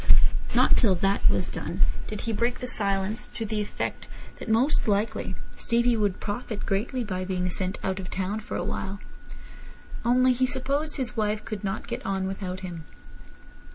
Not 0.55 0.75
till 0.77 0.95
that 0.95 1.29
was 1.29 1.47
done 1.47 1.81
did 2.07 2.21
he 2.21 2.33
break 2.33 2.57
the 2.57 2.65
silence, 2.65 3.27
to 3.35 3.45
the 3.45 3.61
effect 3.61 4.07
that 4.39 4.49
most 4.49 4.87
likely 4.87 5.35
Stevie 5.55 5.95
would 5.95 6.19
profit 6.19 6.65
greatly 6.65 7.03
by 7.03 7.23
being 7.23 7.51
sent 7.51 7.77
out 7.83 7.99
of 7.99 8.09
town 8.09 8.39
for 8.39 8.57
a 8.57 8.63
while; 8.63 8.99
only 10.03 10.33
he 10.33 10.47
supposed 10.47 10.95
his 10.97 11.15
wife 11.15 11.45
could 11.45 11.63
not 11.63 11.85
get 11.87 12.03
on 12.03 12.25
without 12.25 12.61
him. 12.61 12.83